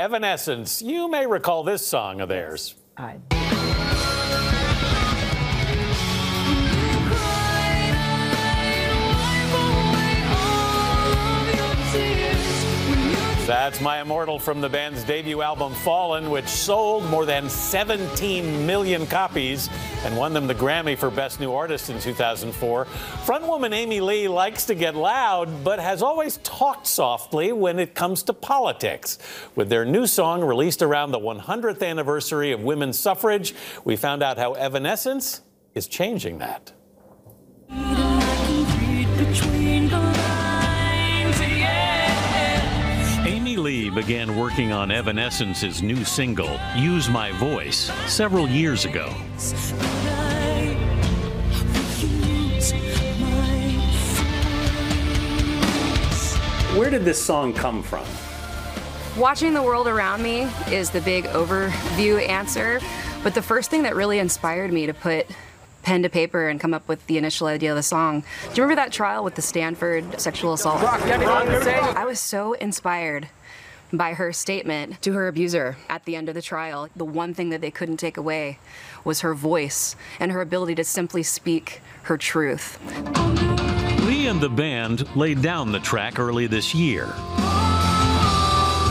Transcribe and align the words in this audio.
Evanescence. 0.00 0.80
You 0.80 1.10
may 1.10 1.26
recall 1.26 1.62
this 1.62 1.86
song 1.86 2.22
of 2.22 2.30
theirs. 2.30 2.74
I 2.96 3.18
That's 13.50 13.80
My 13.80 14.00
Immortal 14.00 14.38
from 14.38 14.60
the 14.60 14.68
band's 14.68 15.02
debut 15.02 15.42
album 15.42 15.74
Fallen, 15.74 16.30
which 16.30 16.46
sold 16.46 17.04
more 17.06 17.26
than 17.26 17.48
17 17.50 18.64
million 18.64 19.08
copies 19.08 19.68
and 20.04 20.16
won 20.16 20.32
them 20.32 20.46
the 20.46 20.54
Grammy 20.54 20.96
for 20.96 21.10
Best 21.10 21.40
New 21.40 21.52
Artist 21.52 21.90
in 21.90 21.98
2004. 21.98 22.84
Frontwoman 22.84 23.74
Amy 23.74 24.00
Lee 24.00 24.28
likes 24.28 24.66
to 24.66 24.76
get 24.76 24.94
loud, 24.94 25.64
but 25.64 25.80
has 25.80 26.00
always 26.00 26.36
talked 26.44 26.86
softly 26.86 27.50
when 27.50 27.80
it 27.80 27.92
comes 27.92 28.22
to 28.22 28.32
politics. 28.32 29.18
With 29.56 29.68
their 29.68 29.84
new 29.84 30.06
song 30.06 30.44
released 30.44 30.80
around 30.80 31.10
the 31.10 31.18
100th 31.18 31.82
anniversary 31.82 32.52
of 32.52 32.62
women's 32.62 33.00
suffrage, 33.00 33.52
we 33.84 33.96
found 33.96 34.22
out 34.22 34.38
how 34.38 34.52
Evanescence 34.52 35.40
is 35.74 35.88
changing 35.88 36.38
that. 36.38 36.72
Amy 43.90 44.02
began 44.02 44.36
working 44.36 44.72
on 44.72 44.88
Evanescence's 44.88 45.82
new 45.82 46.04
single, 46.04 46.58
Use 46.76 47.08
My 47.08 47.32
Voice, 47.32 47.90
several 48.06 48.48
years 48.48 48.84
ago. 48.84 49.08
Where 56.78 56.90
did 56.90 57.04
this 57.04 57.22
song 57.22 57.52
come 57.52 57.82
from? 57.82 58.04
Watching 59.16 59.54
the 59.54 59.62
world 59.62 59.88
around 59.88 60.22
me 60.22 60.42
is 60.70 60.90
the 60.90 61.00
big 61.00 61.24
overview 61.26 62.26
answer, 62.28 62.80
but 63.24 63.34
the 63.34 63.42
first 63.42 63.70
thing 63.70 63.82
that 63.82 63.96
really 63.96 64.18
inspired 64.18 64.72
me 64.72 64.86
to 64.86 64.94
put 64.94 65.26
pen 65.82 66.02
to 66.02 66.08
paper 66.08 66.48
and 66.48 66.60
come 66.60 66.74
up 66.74 66.86
with 66.86 67.04
the 67.06 67.18
initial 67.18 67.46
idea 67.46 67.70
of 67.70 67.76
the 67.76 67.82
song. 67.82 68.20
Do 68.20 68.54
you 68.54 68.62
remember 68.62 68.76
that 68.76 68.92
trial 68.92 69.24
with 69.24 69.34
the 69.34 69.42
Stanford 69.42 70.20
sexual 70.20 70.52
assault? 70.52 70.82
I 70.82 72.04
was 72.04 72.20
so 72.20 72.52
inspired 72.52 73.28
by 73.92 74.14
her 74.14 74.32
statement 74.32 75.00
to 75.02 75.12
her 75.12 75.28
abuser 75.28 75.76
at 75.88 76.04
the 76.04 76.16
end 76.16 76.28
of 76.28 76.34
the 76.34 76.42
trial. 76.42 76.88
The 76.94 77.04
one 77.04 77.34
thing 77.34 77.50
that 77.50 77.60
they 77.60 77.70
couldn't 77.70 77.96
take 77.96 78.16
away 78.16 78.58
was 79.04 79.20
her 79.20 79.34
voice 79.34 79.96
and 80.18 80.30
her 80.32 80.40
ability 80.40 80.74
to 80.76 80.84
simply 80.84 81.22
speak 81.22 81.80
her 82.04 82.16
truth. 82.16 82.78
Lee 84.06 84.28
and 84.28 84.40
the 84.40 84.48
band 84.48 85.14
laid 85.16 85.42
down 85.42 85.72
the 85.72 85.80
track 85.80 86.18
early 86.18 86.46
this 86.46 86.74
year. 86.74 87.06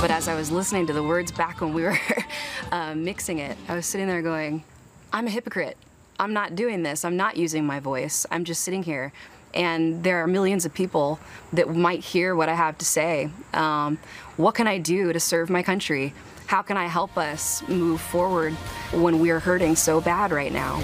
But 0.00 0.10
as 0.10 0.26
I 0.26 0.34
was 0.34 0.50
listening 0.50 0.86
to 0.88 0.92
the 0.92 1.02
words 1.02 1.30
back 1.30 1.60
when 1.60 1.72
we 1.72 1.82
were 1.82 1.98
uh, 2.72 2.94
mixing 2.94 3.38
it, 3.38 3.56
I 3.68 3.76
was 3.76 3.86
sitting 3.86 4.08
there 4.08 4.22
going, 4.22 4.64
I'm 5.12 5.26
a 5.26 5.30
hypocrite. 5.30 5.76
I'm 6.18 6.32
not 6.32 6.54
doing 6.54 6.82
this. 6.82 7.04
I'm 7.04 7.16
not 7.16 7.36
using 7.36 7.64
my 7.64 7.80
voice. 7.80 8.26
I'm 8.30 8.44
just 8.44 8.62
sitting 8.62 8.82
here. 8.82 9.12
And 9.54 10.02
there 10.02 10.22
are 10.22 10.26
millions 10.26 10.64
of 10.64 10.72
people 10.72 11.18
that 11.52 11.74
might 11.74 12.00
hear 12.00 12.34
what 12.34 12.48
I 12.48 12.54
have 12.54 12.78
to 12.78 12.84
say. 12.84 13.30
Um, 13.52 13.98
what 14.36 14.54
can 14.54 14.66
I 14.66 14.78
do 14.78 15.12
to 15.12 15.20
serve 15.20 15.50
my 15.50 15.62
country? 15.62 16.14
How 16.46 16.62
can 16.62 16.76
I 16.76 16.86
help 16.86 17.16
us 17.16 17.66
move 17.68 18.00
forward 18.00 18.54
when 18.92 19.18
we 19.20 19.30
are 19.30 19.38
hurting 19.38 19.76
so 19.76 20.00
bad 20.00 20.32
right 20.32 20.52
now? 20.52 20.80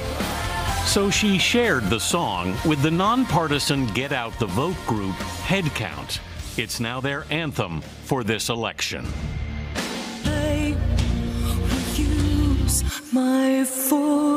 So 0.86 1.10
she 1.10 1.38
shared 1.38 1.84
the 1.90 2.00
song 2.00 2.56
with 2.66 2.80
the 2.80 2.90
nonpartisan 2.90 3.86
Get 3.88 4.12
Out 4.12 4.38
the 4.38 4.46
Vote 4.46 4.76
group 4.86 5.14
Headcount. 5.46 6.20
It's 6.56 6.80
now 6.80 7.00
their 7.00 7.26
anthem 7.30 7.82
for 8.04 8.24
this 8.24 8.48
election. 8.48 9.04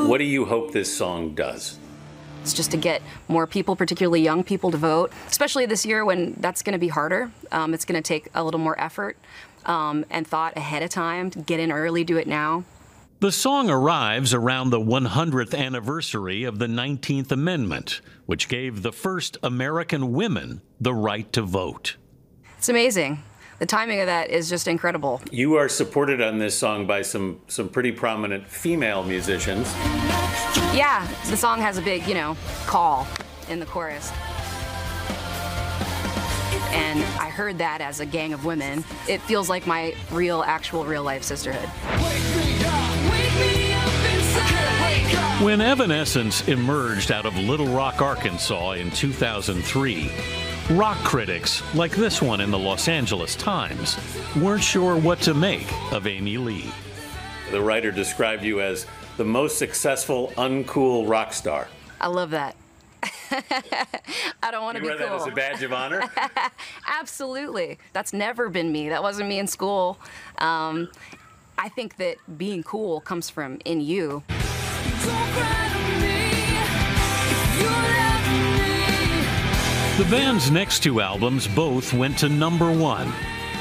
What 0.07 0.17
do 0.17 0.23
you 0.23 0.45
hope 0.45 0.73
this 0.73 0.95
song 0.95 1.35
does? 1.35 1.77
It's 2.41 2.53
just 2.53 2.71
to 2.71 2.77
get 2.77 3.01
more 3.27 3.45
people, 3.45 3.75
particularly 3.75 4.21
young 4.21 4.43
people, 4.43 4.71
to 4.71 4.77
vote, 4.77 5.11
especially 5.27 5.65
this 5.65 5.85
year 5.85 6.03
when 6.03 6.33
that's 6.39 6.61
going 6.61 6.73
to 6.73 6.79
be 6.79 6.87
harder. 6.87 7.31
Um, 7.51 7.73
it's 7.73 7.85
going 7.85 8.01
to 8.01 8.07
take 8.07 8.29
a 8.33 8.43
little 8.43 8.59
more 8.59 8.79
effort 8.79 9.17
um, 9.65 10.05
and 10.09 10.25
thought 10.25 10.57
ahead 10.57 10.81
of 10.83 10.89
time 10.89 11.29
to 11.31 11.39
get 11.39 11.59
in 11.59 11.71
early, 11.71 12.03
do 12.03 12.17
it 12.17 12.27
now. 12.27 12.63
The 13.19 13.31
song 13.31 13.69
arrives 13.69 14.33
around 14.33 14.71
the 14.71 14.79
100th 14.79 15.55
anniversary 15.55 16.43
of 16.43 16.57
the 16.57 16.65
19th 16.65 17.31
Amendment, 17.31 18.01
which 18.25 18.49
gave 18.49 18.81
the 18.81 18.91
first 18.91 19.37
American 19.43 20.11
women 20.11 20.61
the 20.79 20.95
right 20.95 21.31
to 21.33 21.43
vote. 21.43 21.97
It's 22.57 22.69
amazing. 22.69 23.21
The 23.59 23.67
timing 23.67 23.99
of 23.99 24.07
that 24.07 24.31
is 24.31 24.49
just 24.49 24.67
incredible. 24.67 25.21
You 25.31 25.53
are 25.53 25.69
supported 25.69 26.19
on 26.19 26.39
this 26.39 26.57
song 26.57 26.87
by 26.87 27.03
some 27.03 27.41
some 27.47 27.69
pretty 27.69 27.91
prominent 27.91 28.47
female 28.47 29.03
musicians. 29.03 29.71
Yeah, 30.73 31.07
the 31.29 31.37
song 31.37 31.59
has 31.59 31.77
a 31.77 31.81
big, 31.81 32.07
you 32.07 32.13
know, 32.13 32.37
call 32.65 33.07
in 33.49 33.59
the 33.59 33.65
chorus. 33.65 34.11
And 36.73 36.99
I 37.19 37.29
heard 37.29 37.57
that 37.57 37.81
as 37.81 37.99
a 37.99 38.05
gang 38.05 38.33
of 38.33 38.45
women. 38.45 38.83
It 39.07 39.21
feels 39.21 39.49
like 39.49 39.67
my 39.67 39.93
real, 40.11 40.43
actual, 40.43 40.85
real 40.85 41.03
life 41.03 41.23
sisterhood. 41.23 41.67
When 45.41 45.59
Evanescence 45.59 46.47
emerged 46.47 47.11
out 47.11 47.25
of 47.25 47.35
Little 47.35 47.67
Rock, 47.67 48.01
Arkansas 48.01 48.73
in 48.73 48.91
2003, 48.91 50.11
rock 50.71 50.97
critics, 50.99 51.63
like 51.73 51.91
this 51.91 52.21
one 52.21 52.41
in 52.41 52.51
the 52.51 52.59
Los 52.59 52.87
Angeles 52.87 53.35
Times, 53.35 53.97
weren't 54.35 54.63
sure 54.63 54.95
what 54.95 55.19
to 55.21 55.33
make 55.33 55.67
of 55.91 56.07
Amy 56.07 56.37
Lee. 56.37 56.71
The 57.49 57.59
writer 57.59 57.91
described 57.91 58.43
you 58.43 58.61
as 58.61 58.85
the 59.21 59.25
most 59.25 59.59
successful 59.59 60.29
uncool 60.35 61.07
rock 61.07 61.31
star. 61.31 61.67
I 61.99 62.07
love 62.07 62.31
that. 62.31 62.55
I 64.41 64.49
don't 64.49 64.63
want 64.63 64.77
to 64.77 64.83
You 64.83 64.89
be 64.89 64.97
wear 64.97 65.07
cool. 65.09 65.19
that 65.19 65.27
as 65.27 65.31
a 65.31 65.35
badge 65.35 65.61
of 65.61 65.71
honor? 65.71 66.09
Absolutely. 66.87 67.77
That's 67.93 68.13
never 68.13 68.49
been 68.49 68.71
me. 68.71 68.89
That 68.89 69.03
wasn't 69.03 69.29
me 69.29 69.37
in 69.37 69.45
school. 69.45 69.99
Um, 70.39 70.89
I 71.59 71.69
think 71.69 71.97
that 71.97 72.17
being 72.35 72.63
cool 72.63 72.99
comes 72.99 73.29
from 73.29 73.59
in 73.63 73.79
you. 73.81 74.23
The 79.97 80.07
band's 80.09 80.49
next 80.49 80.81
two 80.81 80.99
albums 80.99 81.47
both 81.47 81.93
went 81.93 82.17
to 82.19 82.29
number 82.29 82.71
one. 82.75 83.13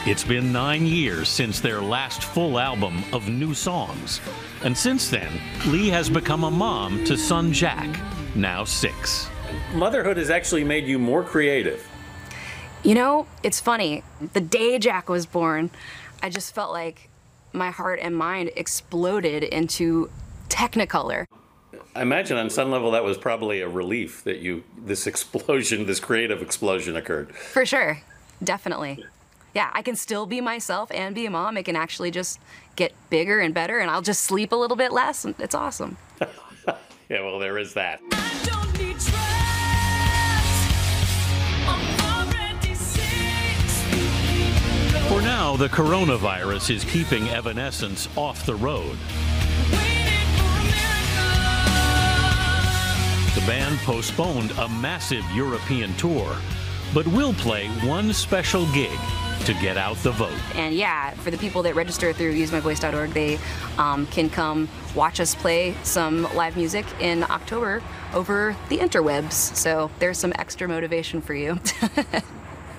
It's 0.06 0.24
been 0.24 0.50
nine 0.50 0.86
years 0.86 1.28
since 1.28 1.60
their 1.60 1.82
last 1.82 2.24
full 2.24 2.58
album 2.58 3.04
of 3.12 3.28
new 3.28 3.52
songs. 3.52 4.22
And 4.64 4.76
since 4.76 5.10
then, 5.10 5.30
Lee 5.66 5.88
has 5.88 6.08
become 6.08 6.44
a 6.44 6.50
mom 6.50 7.04
to 7.04 7.18
son 7.18 7.52
Jack, 7.52 8.00
now 8.34 8.64
six. 8.64 9.28
Motherhood 9.74 10.16
has 10.16 10.30
actually 10.30 10.64
made 10.64 10.86
you 10.86 10.98
more 10.98 11.22
creative. 11.22 11.86
You 12.82 12.94
know, 12.94 13.26
it's 13.42 13.60
funny. 13.60 14.02
The 14.32 14.40
day 14.40 14.78
Jack 14.78 15.10
was 15.10 15.26
born, 15.26 15.68
I 16.22 16.30
just 16.30 16.54
felt 16.54 16.72
like 16.72 17.10
my 17.52 17.70
heart 17.70 17.98
and 18.00 18.16
mind 18.16 18.52
exploded 18.56 19.42
into 19.42 20.08
Technicolor. 20.48 21.26
I 21.94 22.00
imagine 22.00 22.38
on 22.38 22.48
some 22.48 22.70
level 22.70 22.92
that 22.92 23.04
was 23.04 23.18
probably 23.18 23.60
a 23.60 23.68
relief 23.68 24.24
that 24.24 24.38
you 24.38 24.64
this 24.82 25.06
explosion, 25.06 25.84
this 25.84 26.00
creative 26.00 26.40
explosion 26.40 26.96
occurred. 26.96 27.36
For 27.36 27.66
sure. 27.66 28.00
Definitely. 28.42 29.04
Yeah, 29.54 29.70
I 29.72 29.82
can 29.82 29.96
still 29.96 30.26
be 30.26 30.40
myself 30.40 30.90
and 30.92 31.14
be 31.14 31.26
a 31.26 31.30
mom. 31.30 31.56
It 31.56 31.64
can 31.64 31.76
actually 31.76 32.10
just 32.10 32.38
get 32.76 32.92
bigger 33.10 33.40
and 33.40 33.52
better, 33.52 33.78
and 33.78 33.90
I'll 33.90 34.02
just 34.02 34.22
sleep 34.22 34.52
a 34.52 34.56
little 34.56 34.76
bit 34.76 34.92
less. 34.92 35.24
and 35.24 35.34
It's 35.38 35.54
awesome. 35.54 35.96
Yeah, 37.10 37.24
well, 37.24 37.40
there 37.40 37.58
is 37.58 37.74
that. 37.74 37.98
For 45.08 45.20
now, 45.20 45.56
the 45.56 45.66
coronavirus 45.66 46.70
is 46.70 46.84
keeping 46.84 47.28
Evanescence 47.30 48.08
off 48.16 48.46
the 48.46 48.54
road. 48.54 48.96
The 53.34 53.44
band 53.44 53.80
postponed 53.80 54.52
a 54.52 54.68
massive 54.68 55.24
European 55.34 55.92
tour, 55.94 56.36
but 56.94 57.08
will 57.08 57.32
play 57.34 57.66
one 57.80 58.12
special 58.12 58.72
gig 58.72 58.96
to 59.52 59.60
get 59.60 59.76
out 59.76 59.96
the 59.98 60.12
vote. 60.12 60.32
And 60.54 60.74
yeah, 60.74 61.10
for 61.14 61.30
the 61.30 61.38
people 61.38 61.62
that 61.64 61.74
register 61.74 62.12
through 62.12 62.34
usemyvoice.org, 62.34 63.10
they 63.10 63.38
um, 63.78 64.06
can 64.06 64.30
come 64.30 64.68
watch 64.94 65.18
us 65.20 65.34
play 65.34 65.74
some 65.82 66.22
live 66.34 66.56
music 66.56 66.86
in 67.00 67.24
October 67.24 67.82
over 68.14 68.56
the 68.68 68.78
interwebs. 68.78 69.32
So 69.32 69.90
there's 69.98 70.18
some 70.18 70.32
extra 70.38 70.68
motivation 70.68 71.20
for 71.20 71.34
you. 71.34 71.58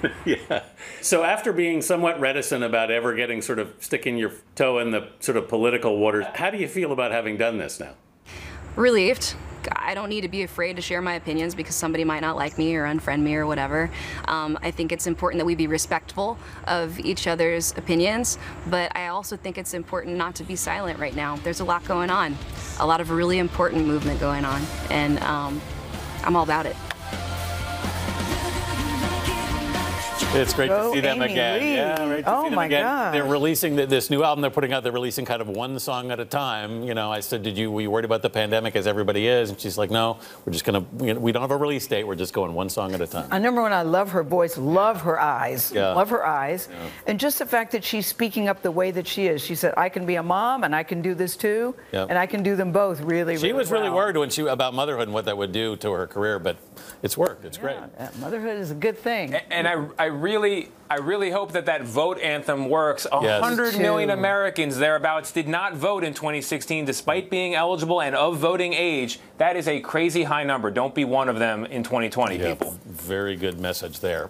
Yeah. 0.26 0.64
So 1.02 1.24
after 1.24 1.54
being 1.54 1.82
somewhat 1.82 2.20
reticent 2.20 2.64
about 2.64 2.92
ever 2.92 3.14
getting 3.14 3.42
sort 3.42 3.60
of 3.60 3.74
sticking 3.80 4.18
your 4.18 4.32
toe 4.56 4.80
in 4.80 4.92
the 4.92 5.10
sort 5.20 5.38
of 5.38 5.48
political 5.48 5.98
waters, 5.98 6.26
how 6.34 6.50
do 6.50 6.58
you 6.58 6.68
feel 6.68 6.92
about 6.92 7.12
having 7.12 7.38
done 7.38 7.58
this 7.58 7.80
now? 7.80 7.94
Relieved. 8.76 9.36
I 9.72 9.94
don't 9.94 10.10
need 10.10 10.22
to 10.22 10.28
be 10.28 10.44
afraid 10.44 10.75
to 10.75 10.81
share 10.81 11.02
my 11.02 11.13
opinions 11.13 11.56
because 11.56 11.75
somebody 11.75 12.04
might 12.04 12.22
not 12.22 12.36
like 12.36 12.58
me 12.58 12.75
or 12.75 12.86
unfriend 12.86 13.22
me 13.22 13.36
or 13.36 13.46
whatever. 13.46 13.90
Um, 14.25 14.58
I 14.62 14.72
think 14.72 14.92
it's 14.92 15.08
important 15.08 15.40
that 15.40 15.46
we 15.46 15.56
be 15.56 15.68
respectful 15.68 16.38
of 16.66 17.00
each 17.00 17.28
other's 17.28 17.72
opinions, 17.78 18.38
but 18.68 18.96
I 18.96 19.08
also 19.08 19.38
think 19.38 19.58
it's 19.58 19.74
important 19.74 20.18
not 20.18 20.36
to 20.36 20.44
be 20.44 20.56
silent 20.56 21.00
right 21.00 21.16
now. 21.16 21.38
There's 21.38 21.60
a 21.60 21.66
lot 21.66 21.84
going 21.86 22.10
on, 22.10 22.38
a 22.80 22.86
lot 22.86 23.02
of 23.02 23.12
really 23.12 23.40
important 23.40 23.86
movement 23.86 24.19
going 24.19 24.46
on, 24.46 24.62
and 24.90 25.19
um, 25.24 25.62
I'm 26.24 26.36
all 26.36 26.44
about 26.44 26.66
it. 26.66 26.75
It's 30.34 30.54
great 30.54 30.70
Go 30.70 30.90
to 30.90 30.94
see 30.96 31.02
them 31.02 31.22
Amy 31.22 31.34
again. 31.34 31.60
Lee. 31.62 31.76
Yeah, 31.76 32.06
great 32.08 32.26
to 32.26 32.34
Oh 32.34 32.44
see 32.44 32.50
them 32.50 32.56
my 32.56 32.66
again. 32.66 32.84
God. 32.84 33.14
They're 33.14 33.26
releasing 33.26 33.76
the, 33.76 33.86
this 33.86 34.10
new 34.10 34.24
album 34.24 34.42
they're 34.42 34.50
putting 34.52 34.72
out. 34.72 34.84
They're 34.84 34.92
releasing 34.92 35.26
kind 35.26 35.42
of 35.42 35.50
one 35.50 35.78
song 35.80 36.10
at 36.12 36.20
a 36.20 36.26
time. 36.26 36.84
You 36.84 36.94
know, 36.94 37.12
I 37.12 37.20
said, 37.20 37.44
"Did 37.44 37.58
you 37.58 37.70
were 37.72 37.82
you 37.82 37.92
worried 37.92 38.06
about 38.06 38.22
the 38.22 38.30
pandemic 38.30 38.76
as 38.76 38.88
everybody 38.88 39.28
is?" 39.28 39.50
And 39.50 39.60
she's 39.60 39.78
like, 39.78 39.90
"No, 39.92 40.18
we're 40.46 40.54
just 40.54 40.64
gonna. 40.64 40.86
You 41.02 41.16
know, 41.16 41.20
we 41.20 41.32
don't 41.32 41.42
have 41.42 41.52
a 41.52 41.58
release 41.58 41.86
date. 41.88 42.06
We're 42.06 42.16
just 42.16 42.34
going 42.34 42.54
one 42.54 42.70
song 42.70 42.94
at 42.94 43.02
a 43.02 43.08
time." 43.08 43.28
I 43.32 43.40
number 43.40 43.62
one, 43.62 43.74
I 43.74 43.82
love 43.82 44.12
her 44.12 44.24
voice, 44.24 44.58
love 44.58 45.02
her 45.02 45.20
eyes, 45.20 45.72
Yeah. 45.74 45.94
love 45.94 46.10
her 46.12 46.26
eyes, 46.26 46.70
and 47.08 47.20
just 47.20 47.40
the 47.40 47.46
fact 47.46 47.72
that 47.74 47.84
she's 47.84 48.08
speaking 48.08 48.48
up 48.48 48.62
the 48.62 48.72
way 48.72 48.92
that 48.92 49.08
she 49.08 49.28
is. 49.28 49.42
She 49.44 49.56
said, 49.56 49.74
"I 49.76 49.90
can 49.90 50.06
be 50.06 50.16
a 50.16 50.24
mom, 50.24 50.64
and 50.64 50.74
I 50.76 50.84
can 50.84 51.02
do 51.02 51.14
this 51.14 51.36
too, 51.36 51.76
Yeah. 51.92 52.06
and 52.08 52.18
I 52.18 52.26
can 52.26 52.42
do 52.44 52.56
them 52.56 52.72
both 52.72 53.00
really." 53.02 53.22
Really. 53.22 53.38
She 53.38 53.54
was 53.54 53.70
really 53.72 53.90
well." 53.90 53.96
worried 53.96 54.18
when 54.18 54.30
she 54.30 54.44
about 54.48 54.74
motherhood 54.74 55.04
and 55.04 55.14
what 55.14 55.26
that 55.26 55.38
would 55.38 55.52
do 55.52 55.76
to 55.78 55.92
her 55.92 56.08
career, 56.08 56.40
but 56.40 56.56
it's 57.04 57.18
worked. 57.18 57.44
It's 57.46 57.58
great. 57.58 57.76
Yeah, 58.00 58.10
motherhood 58.20 58.58
is 58.58 58.72
a 58.72 58.76
good 58.76 58.98
thing. 58.98 59.36
And 59.52 59.68
I, 59.68 59.86
I 60.00 60.11
really, 60.12 60.69
I 60.90 60.96
really 60.98 61.31
hope 61.31 61.52
that 61.54 61.66
that 61.66 61.84
vote 61.84 62.19
anthem 62.19 62.69
works. 62.69 63.08
A 63.12 63.19
Yes. 63.22 63.42
hundred 63.44 63.78
million 63.78 64.10
Americans 64.10 64.78
thereabouts 64.78 65.31
did 65.31 65.48
not 65.48 65.74
vote 65.75 66.04
in 66.04 66.13
2016, 66.13 66.86
despite 66.86 67.30
being 67.30 67.56
eligible 67.56 68.02
and 68.02 68.16
of 68.16 68.38
voting 68.38 68.74
age. 68.74 69.19
That 69.38 69.56
is 69.56 69.68
a 69.68 69.80
crazy 69.80 70.24
high 70.24 70.44
number. 70.44 70.69
Don't 70.72 70.94
be 70.94 71.06
one 71.06 71.30
of 71.30 71.40
them 71.40 71.66
in 71.66 71.84
2020, 71.84 72.38
Yeah, 72.38 72.50
people. 72.54 72.78
very 72.86 73.36
good 73.36 73.60
message 73.60 74.00
there. 74.02 74.30